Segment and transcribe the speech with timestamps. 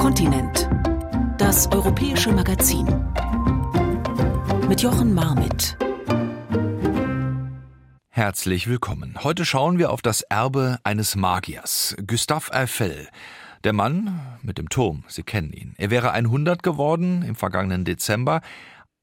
[0.00, 0.66] Kontinent.
[1.36, 2.86] Das europäische Magazin.
[4.66, 5.76] Mit Jochen Marmit.
[8.08, 9.18] Herzlich willkommen.
[9.22, 13.08] Heute schauen wir auf das Erbe eines Magiers, Gustave Eiffel.
[13.62, 15.74] Der Mann mit dem Turm, Sie kennen ihn.
[15.76, 18.40] Er wäre 100 geworden im vergangenen Dezember.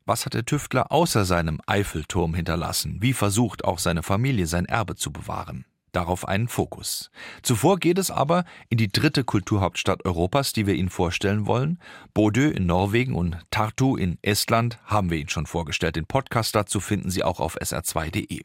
[0.08, 2.98] Was hat der Tüftler außer seinem Eiffelturm hinterlassen?
[3.02, 5.67] Wie versucht auch seine Familie sein Erbe zu bewahren?
[5.92, 7.10] Darauf einen Fokus.
[7.42, 11.80] Zuvor geht es aber in die dritte Kulturhauptstadt Europas, die wir Ihnen vorstellen wollen.
[12.14, 15.96] Bodø in Norwegen und Tartu in Estland haben wir Ihnen schon vorgestellt.
[15.96, 18.42] Den Podcast dazu finden Sie auch auf sr2.de.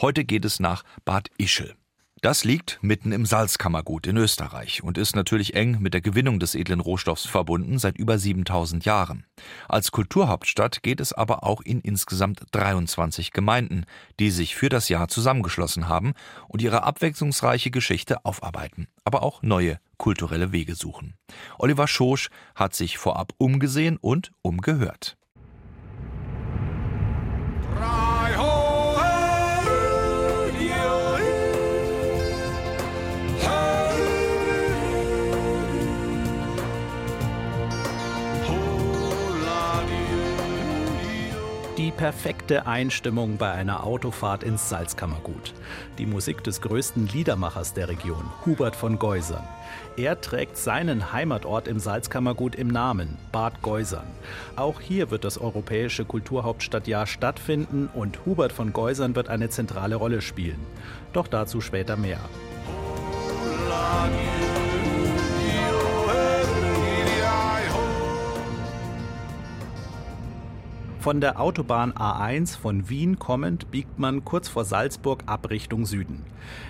[0.00, 1.74] Heute geht es nach Bad Ischl.
[2.22, 6.54] Das liegt mitten im Salzkammergut in Österreich und ist natürlich eng mit der Gewinnung des
[6.54, 9.26] edlen Rohstoffs verbunden seit über 7000 Jahren.
[9.68, 13.84] Als Kulturhauptstadt geht es aber auch in insgesamt 23 Gemeinden,
[14.18, 16.14] die sich für das Jahr zusammengeschlossen haben
[16.48, 21.14] und ihre abwechslungsreiche Geschichte aufarbeiten, aber auch neue kulturelle Wege suchen.
[21.58, 25.18] Oliver Schosch hat sich vorab umgesehen und umgehört.
[41.96, 45.54] Perfekte Einstimmung bei einer Autofahrt ins Salzkammergut.
[45.98, 49.46] Die Musik des größten Liedermachers der Region, Hubert von Geusern.
[49.96, 54.06] Er trägt seinen Heimatort im Salzkammergut im Namen, Bad Geusern.
[54.56, 60.20] Auch hier wird das Europäische Kulturhauptstadtjahr stattfinden und Hubert von Geusern wird eine zentrale Rolle
[60.20, 60.60] spielen.
[61.14, 62.20] Doch dazu später mehr.
[71.06, 76.24] Von der Autobahn A1 von Wien kommend biegt man kurz vor Salzburg ab Richtung Süden.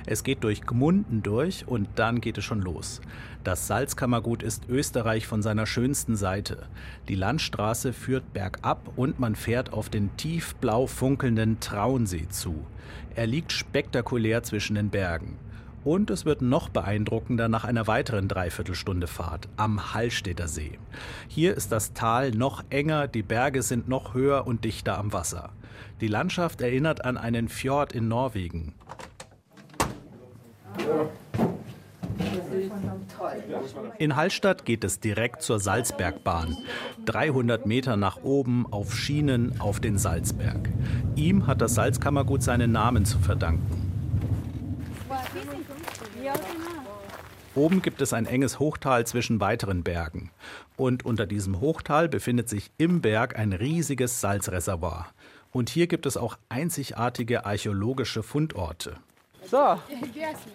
[0.04, 3.00] Es geht durch Gmunden durch und dann geht es schon los.
[3.44, 6.66] Das Salzkammergut ist Österreich von seiner schönsten Seite.
[7.08, 12.66] Die Landstraße führt bergab und man fährt auf den tiefblau funkelnden Traunsee zu.
[13.14, 15.38] Er liegt spektakulär zwischen den Bergen.
[15.86, 20.80] Und es wird noch beeindruckender nach einer weiteren Dreiviertelstunde Fahrt am Hallstätter See.
[21.28, 25.50] Hier ist das Tal noch enger, die Berge sind noch höher und dichter am Wasser.
[26.00, 28.74] Die Landschaft erinnert an einen Fjord in Norwegen.
[33.98, 36.56] In Hallstatt geht es direkt zur Salzbergbahn.
[37.04, 40.68] 300 Meter nach oben auf Schienen auf den Salzberg.
[41.14, 43.85] Ihm hat das Salzkammergut seinen Namen zu verdanken.
[47.56, 50.30] Oben gibt es ein enges Hochtal zwischen weiteren Bergen.
[50.76, 55.06] Und unter diesem Hochtal befindet sich im Berg ein riesiges Salzreservoir.
[55.52, 58.98] Und hier gibt es auch einzigartige archäologische Fundorte.
[59.46, 59.80] So,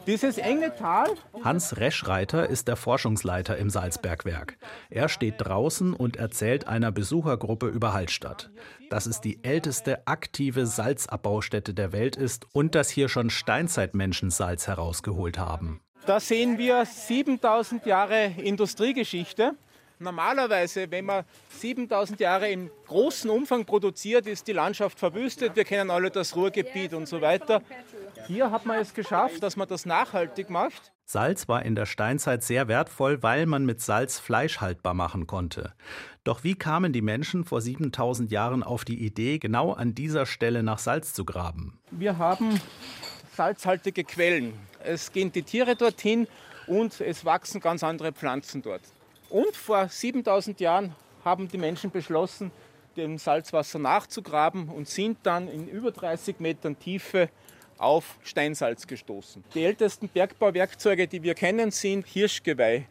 [0.06, 1.08] dieses enge Tal.
[1.44, 4.58] Hans Reschreiter ist der Forschungsleiter im Salzbergwerk.
[4.92, 8.52] Er steht draußen und erzählt einer Besuchergruppe über Hallstatt,
[8.92, 14.68] dass es die älteste aktive Salzabbaustätte der Welt ist und dass hier schon Steinzeitmenschen Salz
[14.68, 15.80] herausgeholt haben.
[16.06, 19.56] Da sehen wir 7000 Jahre Industriegeschichte.
[20.00, 21.26] Normalerweise, wenn man
[21.60, 25.56] 7000 Jahre in großem Umfang produziert, ist die Landschaft verwüstet.
[25.56, 27.62] Wir kennen alle das Ruhrgebiet und so weiter.
[28.26, 30.92] Hier hat man es geschafft, dass man das nachhaltig macht.
[31.06, 35.74] Salz war in der Steinzeit sehr wertvoll, weil man mit Salz Fleisch haltbar machen konnte.
[36.24, 40.64] Doch wie kamen die Menschen vor 7000 Jahren auf die Idee, genau an dieser Stelle
[40.64, 41.80] nach Salz zu graben?
[41.92, 42.60] Wir haben
[43.36, 44.54] salzhaltige Quellen.
[44.84, 46.28] Es gehen die Tiere dorthin
[46.68, 48.82] und es wachsen ganz andere Pflanzen dort.
[49.30, 52.52] Und vor 7000 Jahren haben die Menschen beschlossen,
[52.98, 57.30] dem Salzwasser nachzugraben und sind dann in über 30 Metern Tiefe
[57.78, 59.44] auf Steinsalz gestoßen.
[59.54, 62.86] Die ältesten Bergbauwerkzeuge, die wir kennen, sind Hirschgeweih.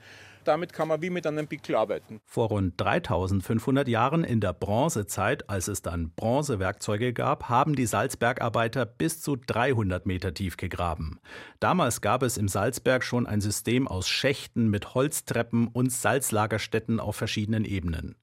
[0.44, 2.20] Damit kann man wie mit einem Pickel arbeiten.
[2.24, 8.86] Vor rund 3500 Jahren in der Bronzezeit, als es dann Bronzewerkzeuge gab, haben die Salzbergarbeiter
[8.86, 11.20] bis zu 300 Meter tief gegraben.
[11.60, 17.16] Damals gab es im Salzberg schon ein System aus Schächten mit Holztreppen und Salzlagerstätten auf
[17.16, 18.16] verschiedenen Ebenen.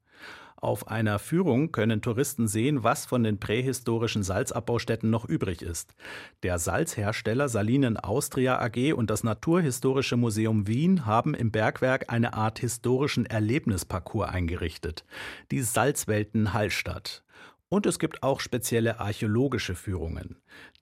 [0.59, 5.93] Auf einer Führung können Touristen sehen, was von den prähistorischen Salzabbaustätten noch übrig ist.
[6.41, 12.57] Der Salzhersteller Salinen Austria AG und das Naturhistorische Museum Wien haben im Bergwerk eine Art
[12.57, 15.05] historischen Erlebnisparcours eingerichtet.
[15.51, 17.23] Die Salzwelten Hallstatt.
[17.69, 20.37] Und es gibt auch spezielle archäologische Führungen.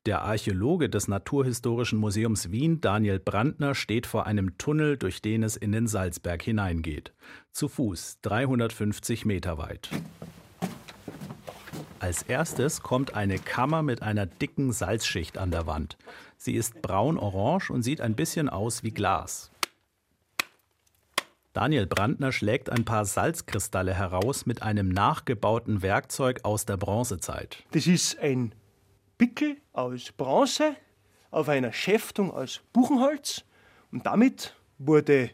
[0.05, 5.57] Der Archäologe des Naturhistorischen Museums Wien, Daniel Brandner, steht vor einem Tunnel, durch den es
[5.57, 7.11] in den Salzberg hineingeht.
[7.51, 9.89] Zu Fuß, 350 Meter weit.
[11.99, 15.97] Als erstes kommt eine Kammer mit einer dicken Salzschicht an der Wand.
[16.37, 19.49] Sie ist braun-orange und sieht ein bisschen aus wie Glas.
[21.55, 27.63] Daniel Brandner schlägt ein paar Salzkristalle heraus mit einem nachgebauten Werkzeug aus der Bronzezeit.
[27.71, 28.53] Das ist ein
[29.17, 30.75] Pickel aus Bronze
[31.31, 33.45] auf einer Schäftung aus Buchenholz
[33.89, 35.29] und damit wurde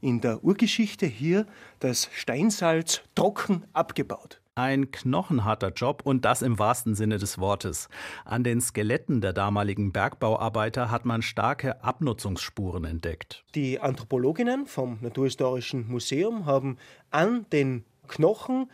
[0.00, 1.44] in der Urgeschichte hier
[1.80, 4.40] das Steinsalz trocken abgebaut.
[4.58, 7.88] Ein knochenharter Job und das im wahrsten Sinne des Wortes.
[8.24, 13.44] An den Skeletten der damaligen Bergbauarbeiter hat man starke Abnutzungsspuren entdeckt.
[13.54, 16.76] Die Anthropologinnen vom Naturhistorischen Museum haben
[17.12, 18.68] an den Knochen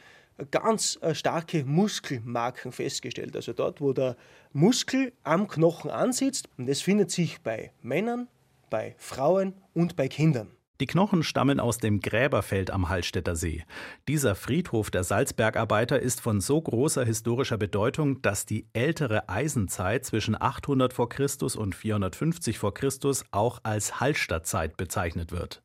[0.50, 3.36] ganz äh, starke Muskelmarken festgestellt.
[3.36, 4.16] Also dort, wo der
[4.54, 6.48] Muskel am Knochen ansitzt.
[6.56, 8.28] Und das findet sich bei Männern,
[8.70, 10.53] bei Frauen und bei Kindern.
[10.80, 13.64] Die Knochen stammen aus dem Gräberfeld am Hallstätter See.
[14.08, 20.34] Dieser Friedhof der Salzbergarbeiter ist von so großer historischer Bedeutung, dass die ältere Eisenzeit zwischen
[20.40, 21.06] 800 v.
[21.06, 21.28] Chr.
[21.56, 22.72] und 450 v.
[22.72, 22.88] Chr.
[23.30, 25.62] auch als Hallstattzeit bezeichnet wird.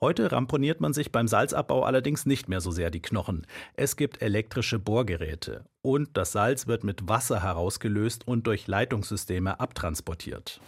[0.00, 3.46] Heute ramponiert man sich beim Salzabbau allerdings nicht mehr so sehr die Knochen.
[3.74, 10.60] Es gibt elektrische Bohrgeräte und das Salz wird mit Wasser herausgelöst und durch Leitungssysteme abtransportiert.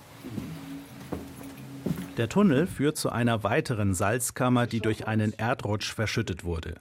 [2.21, 6.75] Der Tunnel führt zu einer weiteren Salzkammer, die durch einen Erdrutsch verschüttet wurde.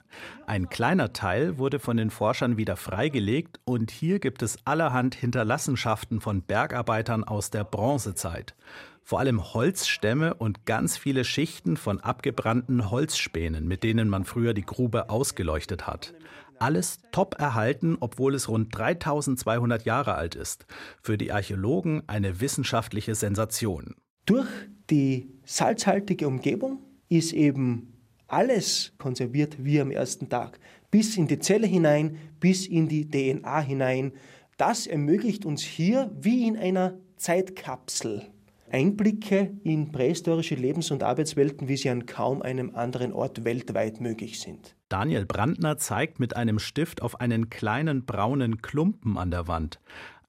[0.46, 6.20] Ein kleiner Teil wurde von den Forschern wieder freigelegt und hier gibt es allerhand Hinterlassenschaften
[6.20, 8.54] von Bergarbeitern aus der Bronzezeit.
[9.02, 14.66] Vor allem Holzstämme und ganz viele Schichten von abgebrannten Holzspänen, mit denen man früher die
[14.66, 16.12] Grube ausgeleuchtet hat.
[16.58, 20.66] Alles top erhalten, obwohl es rund 3200 Jahre alt ist.
[21.00, 23.94] Für die Archäologen eine wissenschaftliche Sensation.
[24.30, 24.46] Durch
[24.90, 26.78] die salzhaltige Umgebung
[27.08, 27.92] ist eben
[28.28, 30.60] alles konserviert wie am ersten Tag.
[30.88, 34.12] Bis in die Zelle hinein, bis in die DNA hinein.
[34.56, 38.30] Das ermöglicht uns hier wie in einer Zeitkapsel
[38.70, 44.40] Einblicke in prähistorische Lebens- und Arbeitswelten, wie sie an kaum einem anderen Ort weltweit möglich
[44.40, 44.76] sind.
[44.88, 49.80] Daniel Brandner zeigt mit einem Stift auf einen kleinen braunen Klumpen an der Wand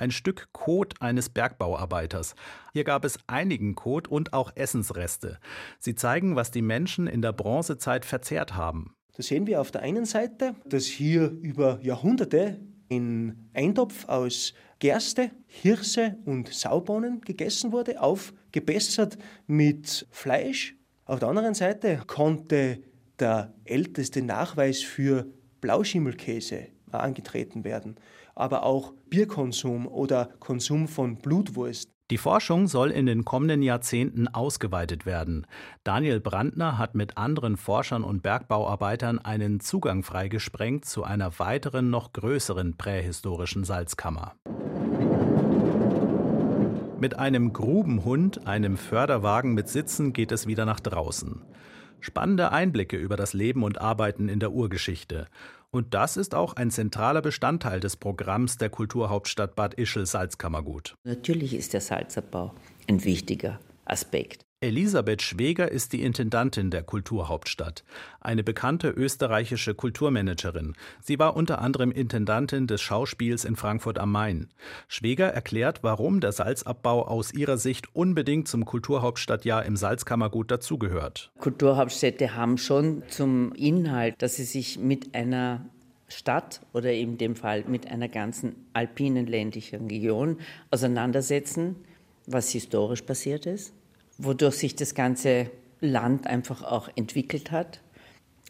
[0.02, 2.36] ein Stück Kot eines Bergbauarbeiters.
[2.74, 5.40] Hier gab es einigen Kot und auch Essensreste.
[5.80, 8.96] Sie zeigen, was die Menschen in der Bronzezeit verzehrt haben.
[9.16, 12.60] Da sehen wir auf der einen Seite, dass hier über Jahrhunderte
[12.90, 19.18] in Eintopf aus Gerste, Hirse und Saubohnen gegessen wurde, aufgebessert
[19.48, 20.76] mit Fleisch.
[21.06, 22.82] Auf der anderen Seite konnte
[23.20, 25.28] der älteste Nachweis für
[25.62, 27.96] Blauschimmelkäse angetreten werden
[28.42, 31.92] aber auch Bierkonsum oder Konsum von Blutwurst.
[32.10, 35.48] Die Forschung soll in den kommenden Jahrzehnten ausgeweitet werden.
[35.86, 42.12] Daniel Brandner hat mit anderen Forschern und Bergbauarbeitern einen Zugang freigesprengt zu einer weiteren, noch
[42.12, 44.34] größeren prähistorischen Salzkammer.
[47.00, 51.42] Mit einem Grubenhund, einem Förderwagen mit Sitzen geht es wieder nach draußen.
[52.02, 55.28] Spannende Einblicke über das Leben und Arbeiten in der Urgeschichte.
[55.74, 60.96] Und das ist auch ein zentraler Bestandteil des Programms der Kulturhauptstadt Bad Ischl Salzkammergut.
[61.06, 62.54] Natürlich ist der Salzabbau
[62.90, 64.42] ein wichtiger Aspekt.
[64.64, 67.84] Elisabeth Schweger ist die Intendantin der Kulturhauptstadt,
[68.20, 70.76] eine bekannte österreichische Kulturmanagerin.
[71.02, 74.50] Sie war unter anderem Intendantin des Schauspiels in Frankfurt am Main.
[74.88, 81.32] Schweger erklärt, warum der Salzabbau aus ihrer Sicht unbedingt zum Kulturhauptstadtjahr im Salzkammergut dazugehört.
[81.40, 85.66] Kulturhauptstädte haben schon zum Inhalt, dass sie sich mit einer
[86.08, 90.38] Stadt oder in dem Fall mit einer ganzen alpinen ländlichen Region
[90.70, 91.78] auseinandersetzen,
[92.28, 93.74] was historisch passiert ist
[94.18, 95.50] wodurch sich das ganze
[95.80, 97.82] Land einfach auch entwickelt hat.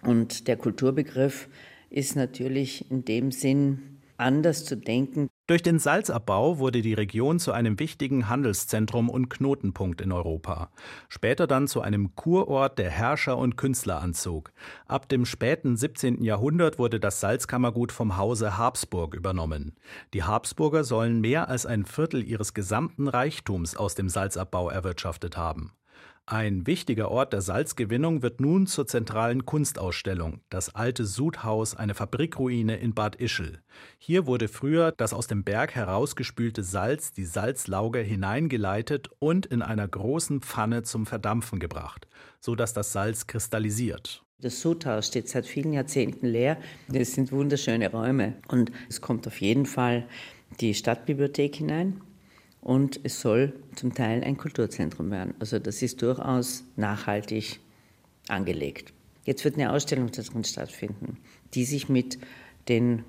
[0.04, 1.48] Und der Kulturbegriff
[1.90, 3.91] ist natürlich in dem Sinn
[4.22, 5.28] anders zu denken.
[5.48, 10.70] Durch den Salzabbau wurde die Region zu einem wichtigen Handelszentrum und Knotenpunkt in Europa.
[11.10, 14.54] Später dann zu einem Kurort, der Herrscher und Künstler anzog.
[14.88, 16.24] Ab dem späten 17.
[16.24, 19.76] Jahrhundert wurde das Salzkammergut vom Hause Habsburg übernommen.
[20.14, 25.74] Die Habsburger sollen mehr als ein Viertel ihres gesamten Reichtums aus dem Salzabbau erwirtschaftet haben.
[26.28, 32.78] Ein wichtiger Ort der Salzgewinnung wird nun zur zentralen Kunstausstellung, das alte Sudhaus, eine Fabrikruine
[32.78, 33.60] in Bad Ischl.
[33.98, 39.88] Hier wurde früher das aus dem Berg herausgespülte Salz, die Salzlauge, hineingeleitet und in einer
[39.88, 42.08] großen Pfanne zum Verdampfen gebracht,
[42.40, 44.24] so dass das Salz kristallisiert.
[44.40, 46.58] Das Sudhaus steht seit vielen Jahrzehnten leer.
[46.94, 50.08] Es sind wunderschöne Räume und es kommt auf jeden Fall
[50.60, 52.02] die Stadtbibliothek hinein
[52.62, 55.34] und es soll zum Teil ein Kulturzentrum werden.
[55.40, 57.60] Also das ist durchaus nachhaltig
[58.28, 58.94] angelegt.
[59.24, 61.18] Jetzt wird eine Ausstellung darin stattfinden,
[61.54, 62.20] die sich mit
[62.68, 63.04] den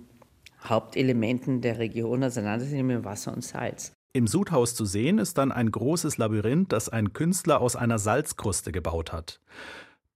[0.64, 3.92] Hauptelementen der Region auseinandersetzt, nämlich Wasser und Salz.
[4.14, 8.70] Im Sudhaus zu sehen ist dann ein großes Labyrinth, das ein Künstler aus einer Salzkruste
[8.70, 9.40] gebaut hat.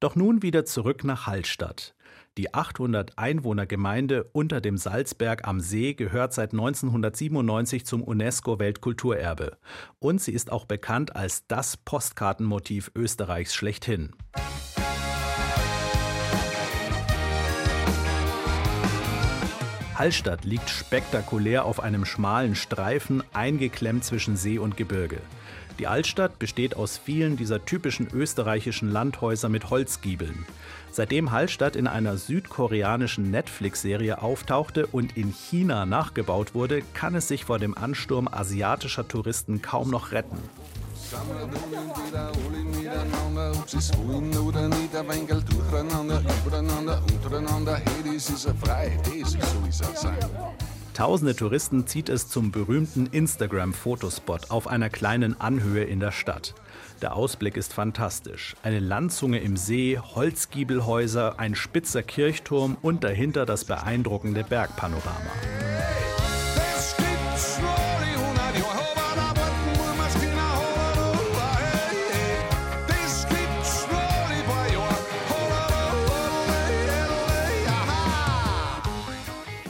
[0.01, 1.95] Doch nun wieder zurück nach Hallstatt.
[2.39, 9.57] Die 800 Einwohnergemeinde unter dem Salzberg am See gehört seit 1997 zum UNESCO-Weltkulturerbe.
[10.01, 14.13] Und sie ist auch bekannt als das Postkartenmotiv Österreichs schlechthin.
[19.95, 25.23] Hallstatt liegt spektakulär auf einem schmalen Streifen, eingeklemmt zwischen See und Gebirge.
[25.79, 30.45] Die Altstadt besteht aus vielen dieser typischen österreichischen Landhäuser mit Holzgiebeln.
[30.97, 37.45] Seitdem Hallstatt in einer südkoreanischen Netflix-Serie auftauchte und in China nachgebaut wurde, kann es sich
[37.45, 40.39] vor dem Ansturm asiatischer Touristen kaum noch retten.
[50.97, 56.55] Tausende Touristen zieht es zum berühmten Instagram-Fotospot auf einer kleinen Anhöhe in der Stadt.
[57.03, 58.57] Der Ausblick ist fantastisch.
[58.63, 65.76] Eine Landzunge im See, Holzgiebelhäuser, ein spitzer Kirchturm und dahinter das beeindruckende Bergpanorama.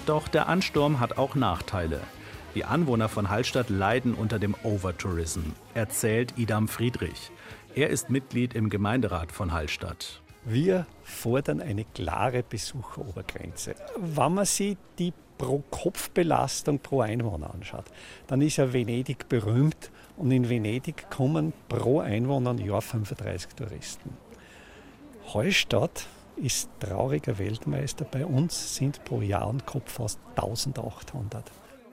[0.07, 2.01] Doch der Ansturm hat auch Nachteile.
[2.55, 5.41] Die Anwohner von Hallstatt leiden unter dem Overtourism,
[5.75, 7.33] erzählt Idam Friedrich.
[7.75, 10.23] Er ist Mitglied im Gemeinderat von Hallstatt.
[10.45, 13.75] Wir fordern eine klare Besucherobergrenze.
[13.97, 17.87] Wenn man sich die Pro-Kopf-Belastung pro Einwohner anschaut,
[18.29, 24.11] dann ist ja Venedig berühmt und in Venedig kommen pro Einwohner im Jahr 35 Touristen.
[25.35, 26.07] Hallstatt
[26.37, 28.05] ist trauriger Weltmeister.
[28.05, 31.51] Bei uns sind pro Jahr und Kopf fast 1800.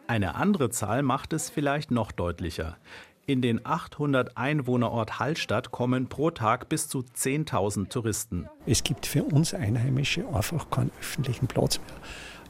[0.08, 2.78] Eine andere Zahl macht es vielleicht noch deutlicher.
[3.26, 8.50] In den 800 Einwohnerort Hallstatt kommen pro Tag bis zu 10.000 Touristen.
[8.66, 11.96] Es gibt für uns Einheimische einfach keinen öffentlichen Platz mehr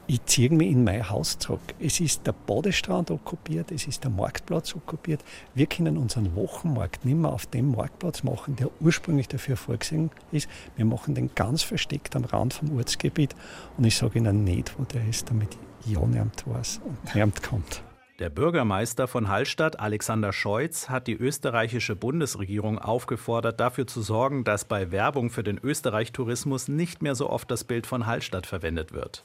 [0.08, 1.62] ich ziehe mich in mein Haus zurück.
[1.80, 5.24] Es ist der Badestrand okkupiert, es ist der Marktplatz okkupiert.
[5.54, 10.50] Wir können unseren Wochenmarkt nicht mehr auf dem Marktplatz machen, der ursprünglich dafür vorgesehen ist.
[10.76, 13.36] Wir machen den ganz versteckt am Rand vom Ortsgebiet
[13.78, 17.84] und ich sage Ihnen nicht, wo der ist, damit ja niemand weiß und niemand kommt.
[18.20, 24.66] Der Bürgermeister von Hallstatt, Alexander Scheutz, hat die österreichische Bundesregierung aufgefordert, dafür zu sorgen, dass
[24.66, 29.24] bei Werbung für den Österreich-Tourismus nicht mehr so oft das Bild von Hallstatt verwendet wird.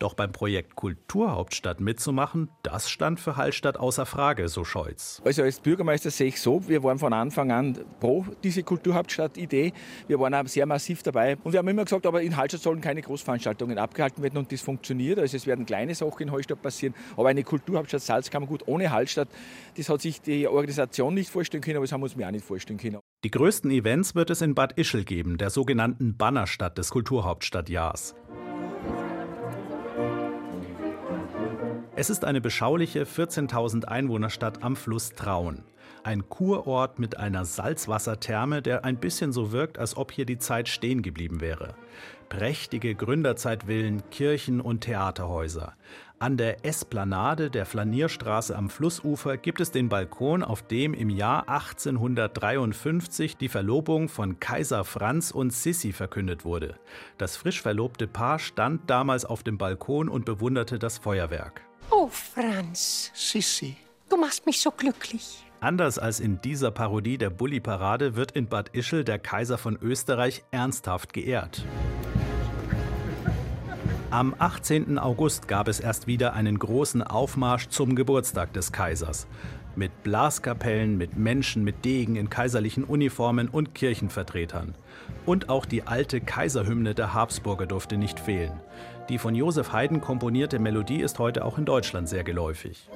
[0.00, 5.20] Doch beim Projekt Kulturhauptstadt mitzumachen, das stand für Hallstatt außer Frage, so Scholz.
[5.26, 9.74] Also als Bürgermeister sehe ich so, wir waren von Anfang an pro diese Kulturhauptstadt-Idee.
[10.08, 11.36] Wir waren auch sehr massiv dabei.
[11.44, 14.62] Und wir haben immer gesagt, aber in Hallstatt sollen keine Großveranstaltungen abgehalten werden und das
[14.62, 15.18] funktioniert.
[15.18, 19.28] Also es werden kleine Sachen in Hallstatt passieren, aber eine Kulturhauptstadt Salzkammergut ohne Hallstatt,
[19.76, 22.30] das hat sich die Organisation nicht vorstellen können, aber das haben wir uns mir auch
[22.32, 23.00] nicht vorstellen können.
[23.22, 28.14] Die größten Events wird es in Bad Ischl geben, der sogenannten Bannerstadt des Kulturhauptstadtjahrs.
[32.00, 35.64] Es ist eine beschauliche 14.000 Einwohnerstadt am Fluss Traun.
[36.02, 40.70] Ein Kurort mit einer Salzwassertherme, der ein bisschen so wirkt, als ob hier die Zeit
[40.70, 41.74] stehen geblieben wäre.
[42.30, 45.74] Prächtige Gründerzeitvillen, Kirchen und Theaterhäuser.
[46.18, 51.50] An der Esplanade der Flanierstraße am Flussufer gibt es den Balkon, auf dem im Jahr
[51.50, 56.76] 1853 die Verlobung von Kaiser Franz und Sissi verkündet wurde.
[57.18, 61.66] Das frisch verlobte Paar stand damals auf dem Balkon und bewunderte das Feuerwerk.
[61.90, 63.10] Oh, Franz.
[63.14, 63.76] Sissi.
[64.08, 65.44] Du machst mich so glücklich.
[65.60, 70.44] Anders als in dieser Parodie der Bulli-Parade wird in Bad Ischl der Kaiser von Österreich
[70.52, 71.64] ernsthaft geehrt.
[74.10, 74.98] Am 18.
[74.98, 79.26] August gab es erst wieder einen großen Aufmarsch zum Geburtstag des Kaisers.
[79.76, 84.74] Mit Blaskapellen, mit Menschen mit Degen in kaiserlichen Uniformen und Kirchenvertretern.
[85.26, 88.60] Und auch die alte Kaiserhymne der Habsburger durfte nicht fehlen.
[89.10, 92.86] Die von Josef Haydn komponierte Melodie ist heute auch in Deutschland sehr geläufig.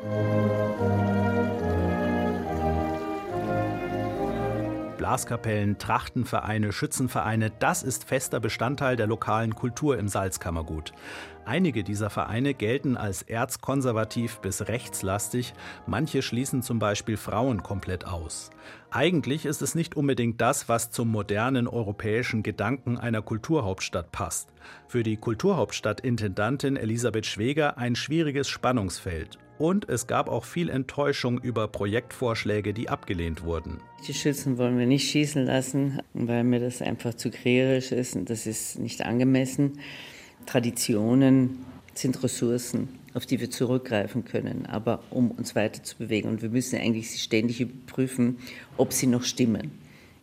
[5.04, 10.94] Blaskapellen, Trachtenvereine, Schützenvereine, das ist fester Bestandteil der lokalen Kultur im Salzkammergut.
[11.44, 15.52] Einige dieser Vereine gelten als erzkonservativ bis rechtslastig,
[15.86, 18.48] manche schließen zum Beispiel Frauen komplett aus.
[18.90, 24.48] Eigentlich ist es nicht unbedingt das, was zum modernen europäischen Gedanken einer Kulturhauptstadt passt.
[24.88, 29.38] Für die Kulturhauptstadt-Intendantin Elisabeth Schweger ein schwieriges Spannungsfeld.
[29.58, 33.78] Und es gab auch viel Enttäuschung über Projektvorschläge, die abgelehnt wurden.
[34.06, 38.30] Die Schützen wollen wir nicht schießen lassen, weil mir das einfach zu kriegerisch ist und
[38.30, 39.78] das ist nicht angemessen.
[40.46, 46.28] Traditionen sind Ressourcen, auf die wir zurückgreifen können, aber um uns weiter zu bewegen.
[46.28, 48.38] Und wir müssen eigentlich ständig überprüfen,
[48.76, 49.70] ob sie noch stimmen.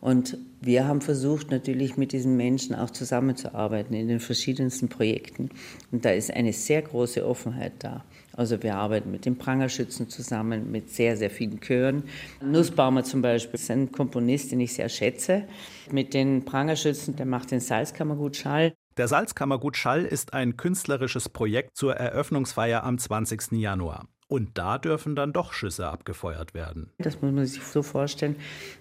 [0.01, 5.49] Und wir haben versucht, natürlich mit diesen Menschen auch zusammenzuarbeiten in den verschiedensten Projekten.
[5.91, 8.03] Und da ist eine sehr große Offenheit da.
[8.33, 12.03] Also wir arbeiten mit den Prangerschützen zusammen, mit sehr, sehr vielen Chören.
[12.41, 15.43] Nussbaumer zum Beispiel ist ein Komponist, den ich sehr schätze.
[15.91, 18.73] Mit den Prangerschützen, der macht den Salzkammergut Schall.
[18.97, 23.53] Der Salzkammergut Schall ist ein künstlerisches Projekt zur Eröffnungsfeier am 20.
[23.53, 24.07] Januar.
[24.27, 26.89] Und da dürfen dann doch Schüsse abgefeuert werden.
[26.99, 28.37] Das muss man sich so vorstellen,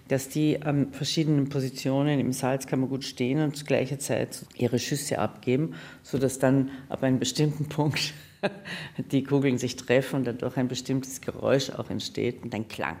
[0.07, 5.75] dass die an verschiedenen Positionen im Salzkammergut stehen und zu gleicher Zeit ihre Schüsse abgeben,
[6.03, 8.13] sodass dann ab einem bestimmten Punkt
[8.97, 12.97] die Kugeln sich treffen und dadurch ein bestimmtes Geräusch auch entsteht und ein Klang.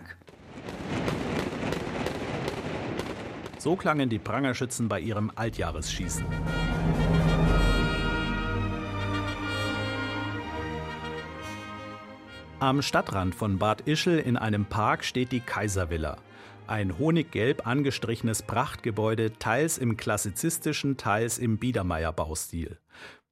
[3.57, 6.25] So klangen die Prangerschützen bei ihrem Altjahresschießen.
[12.59, 16.17] Am Stadtrand von Bad Ischl in einem Park steht die Kaiservilla.
[16.67, 22.77] Ein honiggelb angestrichenes Prachtgebäude, teils im klassizistischen, teils im Biedermeier-Baustil.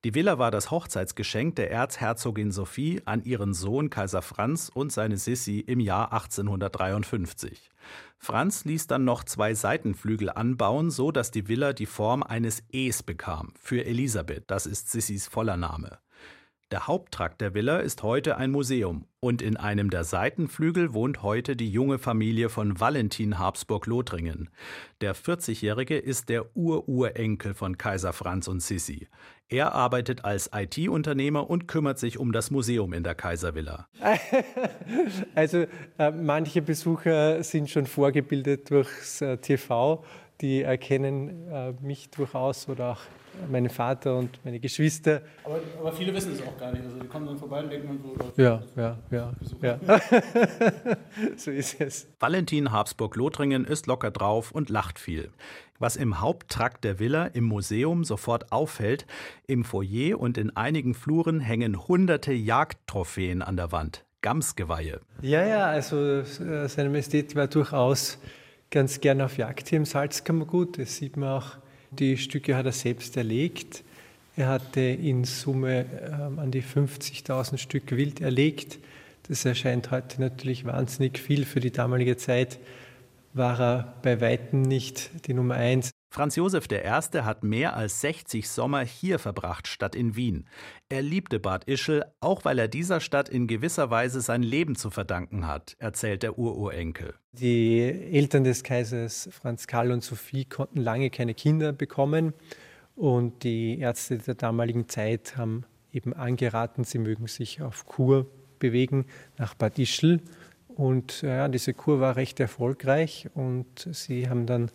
[0.06, 5.18] Die Villa war das Hochzeitsgeschenk der Erzherzogin Sophie an ihren Sohn Kaiser Franz und seine
[5.18, 7.70] Sissi im Jahr 1853.
[8.18, 13.04] Franz ließ dann noch zwei Seitenflügel anbauen, so dass die Villa die Form eines Es
[13.04, 16.00] bekam, für Elisabeth, das ist Sissis voller Name.
[16.72, 21.56] Der Haupttrakt der Villa ist heute ein Museum und in einem der Seitenflügel wohnt heute
[21.56, 24.52] die junge Familie von Valentin Habsburg-Lothringen.
[25.02, 29.08] Der 40-Jährige ist der Ururenkel von Kaiser Franz und Sissi.
[29.52, 33.88] Er arbeitet als IT-Unternehmer und kümmert sich um das Museum in der Kaiservilla.
[35.36, 35.66] Also
[35.98, 40.04] äh, manche Besucher sind schon vorgebildet durchs äh, TV,
[40.42, 43.02] die erkennen äh, mich durchaus oder auch
[43.50, 45.22] meinen Vater und meine Geschwister.
[45.44, 46.84] Aber, aber, viele wissen es auch gar nicht.
[46.84, 49.80] Also die kommen dann vorbei und denken, so, ja, ja, ja, ja.
[51.38, 52.08] so ist es.
[52.20, 55.30] Valentin Habsburg-Lothringen ist locker drauf und lacht viel.
[55.80, 59.06] Was im Haupttrakt der Villa im Museum sofort auffällt,
[59.48, 64.06] im Foyer und in einigen Fluren hängen hunderte Jagdtrophäen an der Wand.
[64.22, 65.00] Gamsgeweihe.
[65.22, 68.18] Ja, ja, also äh, seine Majestät war durchaus
[68.70, 70.78] ganz gern auf Jagd hier im Salzkammergut.
[70.78, 71.58] Das sieht man auch
[71.92, 73.84] die Stücke hat er selbst erlegt.
[74.36, 78.80] Er hatte in Summe ähm, an die 50.000 Stück wild erlegt.
[79.28, 81.46] Das erscheint heute natürlich wahnsinnig viel.
[81.46, 82.60] Für die damalige Zeit
[83.34, 85.92] war er bei Weitem nicht die Nummer eins.
[86.12, 86.80] Franz Josef I.
[87.20, 90.48] hat mehr als 60 Sommer hier verbracht, statt in Wien.
[90.90, 94.90] Er liebte Bad Ischl, auch weil er dieser Stadt in gewisser Weise sein Leben zu
[94.90, 97.14] verdanken hat, erzählt der Ururenkel.
[97.34, 102.34] Die Eltern des Kaisers Franz Karl und Sophie konnten lange keine Kinder bekommen
[102.96, 108.26] und die Ärzte der damaligen Zeit haben eben angeraten, sie mögen sich auf Kur
[108.58, 109.06] bewegen
[109.38, 110.22] nach Bad Ischl.
[110.68, 114.72] Und ja, diese Kur war recht erfolgreich und sie haben dann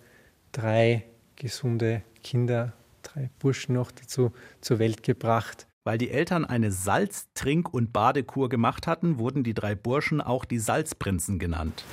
[0.52, 1.04] drei
[1.36, 5.66] gesunde Kinder, drei Burschen noch dazu zur Welt gebracht.
[5.84, 10.46] Weil die Eltern eine Salz-, Trink- und Badekur gemacht hatten, wurden die drei Burschen auch
[10.46, 11.84] die Salzprinzen genannt.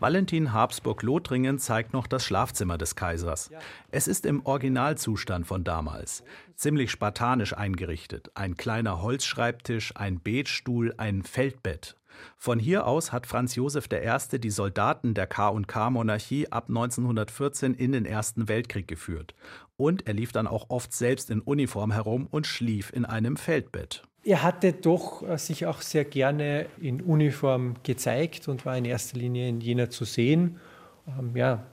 [0.00, 3.50] Valentin Habsburg-Lothringen zeigt noch das Schlafzimmer des Kaisers.
[3.90, 6.24] Es ist im Originalzustand von damals.
[6.56, 8.30] Ziemlich spartanisch eingerichtet.
[8.34, 11.96] Ein kleiner Holzschreibtisch, ein Betstuhl, ein Feldbett.
[12.36, 14.38] Von hier aus hat Franz Josef I.
[14.38, 19.34] die Soldaten der K&K-Monarchie ab 1914 in den Ersten Weltkrieg geführt.
[19.76, 24.02] Und er lief dann auch oft selbst in Uniform herum und schlief in einem Feldbett.
[24.22, 29.18] Er hatte doch äh, sich auch sehr gerne in Uniform gezeigt und war in erster
[29.18, 30.60] Linie in Jena zu sehen.
[31.06, 31.64] Ähm, ja,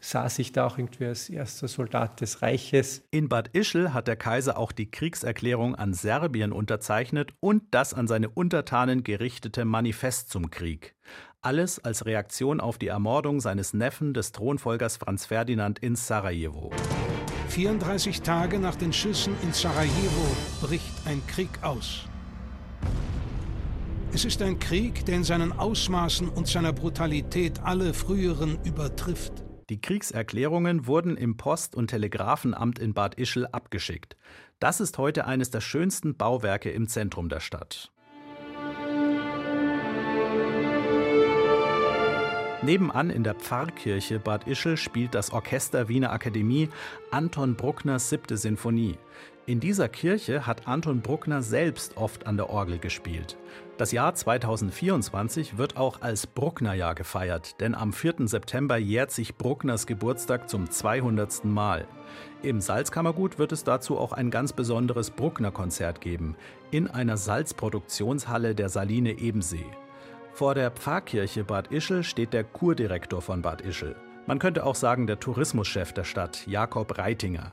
[0.00, 3.02] sah sich da auch irgendwie als erster Soldat des Reiches.
[3.10, 8.06] In Bad Ischl hat der Kaiser auch die Kriegserklärung an Serbien unterzeichnet und das an
[8.06, 10.94] seine Untertanen gerichtete Manifest zum Krieg.
[11.40, 16.70] Alles als Reaktion auf die Ermordung seines Neffen des Thronfolgers Franz Ferdinand in Sarajevo.
[17.48, 22.04] 34 Tage nach den Schüssen in Sarajevo bricht ein Krieg aus.
[24.12, 29.44] Es ist ein Krieg, der in seinen Ausmaßen und seiner Brutalität alle früheren übertrifft.
[29.70, 34.16] Die Kriegserklärungen wurden im Post- und Telegrafenamt in Bad Ischl abgeschickt.
[34.60, 37.92] Das ist heute eines der schönsten Bauwerke im Zentrum der Stadt.
[42.68, 46.68] Nebenan in der Pfarrkirche Bad Ischl spielt das Orchester Wiener Akademie
[47.10, 48.98] Anton Bruckners siebte Sinfonie.
[49.46, 53.38] In dieser Kirche hat Anton Bruckner selbst oft an der Orgel gespielt.
[53.78, 58.28] Das Jahr 2024 wird auch als Brucknerjahr gefeiert, denn am 4.
[58.28, 61.46] September jährt sich Bruckners Geburtstag zum 200.
[61.46, 61.88] Mal.
[62.42, 66.36] Im Salzkammergut wird es dazu auch ein ganz besonderes Bruckner-Konzert geben,
[66.70, 69.64] in einer Salzproduktionshalle der Saline Ebensee.
[70.38, 73.96] Vor der Pfarrkirche Bad Ischl steht der Kurdirektor von Bad Ischl.
[74.28, 77.50] Man könnte auch sagen der Tourismuschef der Stadt, Jakob Reitinger.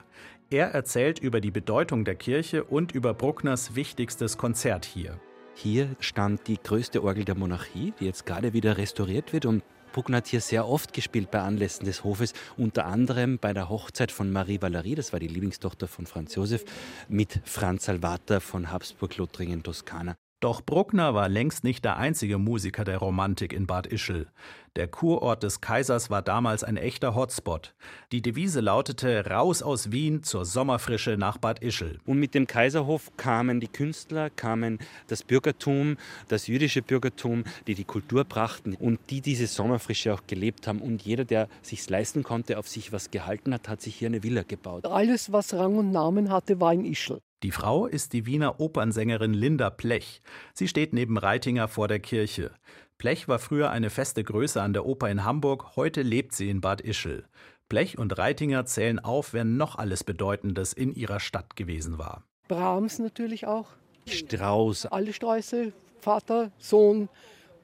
[0.52, 5.20] Er erzählt über die Bedeutung der Kirche und über Bruckners wichtigstes Konzert hier.
[5.56, 10.18] Hier stand die größte Orgel der Monarchie, die jetzt gerade wieder restauriert wird und Bruckner
[10.18, 14.32] hat hier sehr oft gespielt bei Anlässen des Hofes, unter anderem bei der Hochzeit von
[14.32, 16.64] Marie Valerie, das war die Lieblingstochter von Franz Josef,
[17.10, 20.16] mit Franz Salvator von Habsburg-Lothringen-Toskana.
[20.46, 24.28] Doch Bruckner war längst nicht der einzige Musiker der Romantik in Bad Ischl.
[24.76, 27.74] Der Kurort des Kaisers war damals ein echter Hotspot.
[28.12, 32.00] Die Devise lautete Raus aus Wien zur Sommerfrische nach Bad Ischl.
[32.06, 35.96] Und mit dem Kaiserhof kamen die Künstler, kamen das Bürgertum,
[36.28, 40.82] das jüdische Bürgertum, die die Kultur brachten und die diese Sommerfrische auch gelebt haben.
[40.82, 44.24] Und jeder, der sich leisten konnte, auf sich was gehalten hat, hat sich hier eine
[44.24, 44.86] Villa gebaut.
[44.88, 47.22] Alles, was Rang und Namen hatte, war in Ischl.
[47.44, 50.22] Die Frau ist die Wiener Opernsängerin Linda Plech.
[50.54, 52.52] Sie steht neben Reitinger vor der Kirche.
[52.98, 56.62] Plech war früher eine feste Größe an der Oper in Hamburg, heute lebt sie in
[56.62, 57.26] Bad Ischl.
[57.68, 62.24] Plech und Reitinger zählen auf, wer noch alles Bedeutendes in ihrer Stadt gewesen war.
[62.48, 63.70] Brahms natürlich auch.
[64.08, 64.86] Strauß.
[64.88, 67.10] Alle Sträuße, Vater, Sohn,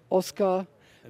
[0.09, 0.67] Oscar,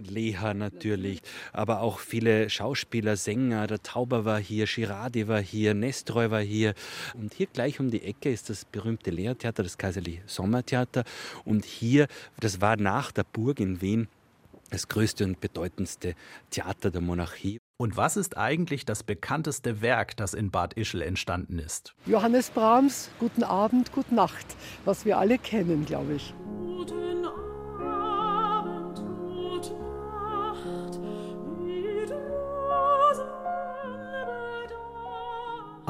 [0.07, 1.21] Leha natürlich,
[1.53, 3.67] aber auch viele Schauspieler, Sänger.
[3.67, 6.73] Der Tauber war hier, Girardi war hier, Nestroy war hier.
[7.13, 11.03] Und hier gleich um die Ecke ist das berühmte Lehrtheater, das Kaiserliche Sommertheater.
[11.45, 12.07] Und hier,
[12.39, 14.07] das war nach der Burg in Wien,
[14.69, 16.15] das größte und bedeutendste
[16.49, 17.59] Theater der Monarchie.
[17.77, 21.95] Und was ist eigentlich das bekannteste Werk, das in Bad Ischl entstanden ist?
[22.05, 24.45] Johannes Brahms, Guten Abend, Gute Nacht,
[24.85, 26.33] was wir alle kennen, glaube ich.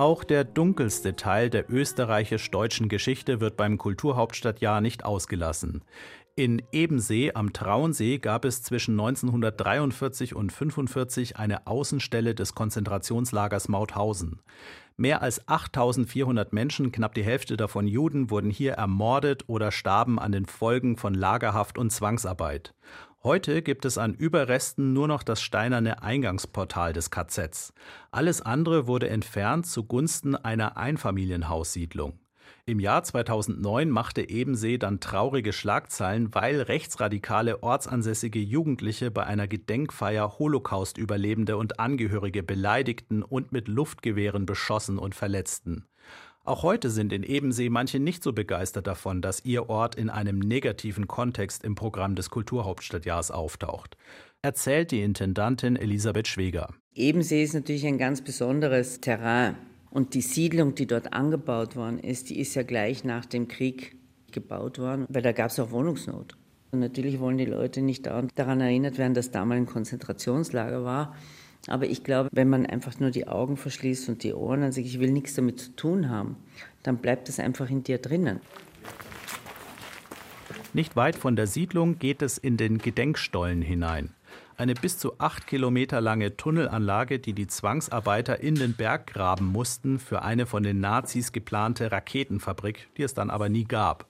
[0.02, 5.84] Auch der dunkelste Teil der österreichisch-deutschen Geschichte wird beim Kulturhauptstadtjahr nicht ausgelassen.
[6.36, 14.40] In Ebensee am Traunsee gab es zwischen 1943 und 1945 eine Außenstelle des Konzentrationslagers Mauthausen.
[14.98, 20.32] Mehr als 8400 Menschen, knapp die Hälfte davon Juden, wurden hier ermordet oder starben an
[20.32, 22.74] den Folgen von Lagerhaft und Zwangsarbeit.
[23.24, 27.72] Heute gibt es an Überresten nur noch das steinerne Eingangsportal des KZs.
[28.10, 32.18] Alles andere wurde entfernt zugunsten einer Einfamilienhaussiedlung.
[32.66, 40.40] Im Jahr 2009 machte Ebensee dann traurige Schlagzeilen, weil rechtsradikale ortsansässige Jugendliche bei einer Gedenkfeier
[40.40, 45.86] Holocaust-Überlebende und Angehörige beleidigten und mit Luftgewehren beschossen und verletzten.
[46.44, 50.40] Auch heute sind in Ebensee manche nicht so begeistert davon, dass ihr Ort in einem
[50.40, 53.96] negativen Kontext im Programm des Kulturhauptstadtjahrs auftaucht.
[54.42, 56.70] Erzählt die Intendantin Elisabeth Schweger.
[56.96, 59.56] Ebensee ist natürlich ein ganz besonderes Terrain.
[59.92, 63.96] Und die Siedlung, die dort angebaut worden ist, die ist ja gleich nach dem Krieg
[64.32, 66.38] gebaut worden, weil da gab es auch Wohnungsnot.
[66.72, 71.16] Und natürlich wollen die Leute nicht daran erinnert werden, dass damals ein Konzentrationslager war.
[71.68, 74.88] Aber ich glaube, wenn man einfach nur die Augen verschließt und die Ohren und sagt,
[74.88, 76.38] ich will nichts damit zu tun haben,
[76.84, 78.40] dann bleibt es einfach in dir drinnen.
[80.74, 84.14] Nicht weit von der Siedlung geht es in den Gedenkstollen hinein.
[84.58, 90.00] Eine bis zu acht Kilometer lange Tunnelanlage, die die Zwangsarbeiter in den Berg graben mussten
[90.00, 94.08] für eine von den Nazis geplante Raketenfabrik, die es dann aber nie gab.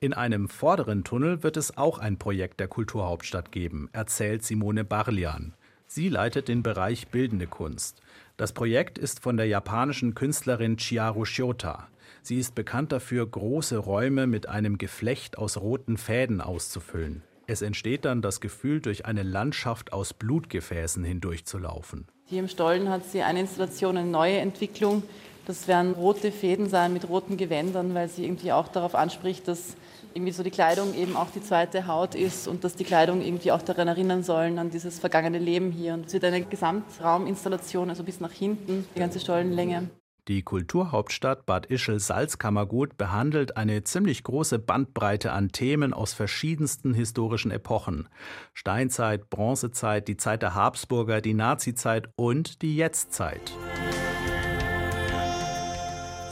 [0.00, 5.54] In einem vorderen Tunnel wird es auch ein Projekt der Kulturhauptstadt geben, erzählt Simone Barlian.
[5.90, 8.02] Sie leitet den Bereich Bildende Kunst.
[8.36, 11.88] Das Projekt ist von der japanischen Künstlerin Chiharu Shiota.
[12.20, 17.22] Sie ist bekannt dafür, große Räume mit einem Geflecht aus roten Fäden auszufüllen.
[17.46, 22.06] Es entsteht dann das Gefühl, durch eine Landschaft aus Blutgefäßen hindurchzulaufen.
[22.26, 25.02] Hier im Stollen hat sie eine Installation, eine neue Entwicklung.
[25.46, 29.76] Das werden rote Fäden sein mit roten Gewändern, weil sie irgendwie auch darauf anspricht, dass
[30.18, 33.52] irgendwie so die Kleidung eben auch die zweite Haut ist und dass die Kleidung irgendwie
[33.52, 35.94] auch daran erinnern sollen, an dieses vergangene Leben hier.
[35.94, 39.88] Und es wird eine Gesamtrauminstallation, also bis nach hinten, die ganze Stollenlänge.
[40.26, 47.50] Die Kulturhauptstadt Bad Ischl Salzkammergut behandelt eine ziemlich große Bandbreite an Themen aus verschiedensten historischen
[47.50, 48.08] Epochen.
[48.52, 53.40] Steinzeit, Bronzezeit, die Zeit der Habsburger, die Nazizeit und die Jetztzeit.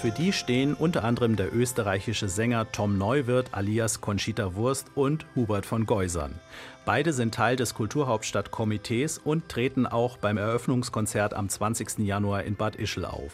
[0.07, 5.67] Für die stehen unter anderem der österreichische Sänger Tom Neuwirth alias Conchita Wurst und Hubert
[5.67, 6.39] von Geusern.
[6.85, 11.99] Beide sind Teil des Kulturhauptstadtkomitees und treten auch beim Eröffnungskonzert am 20.
[12.07, 13.33] Januar in Bad Ischl auf.